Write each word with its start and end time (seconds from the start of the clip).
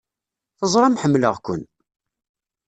Teẓram 0.59 0.95
ḥemmleɣ-ken! 1.01 1.61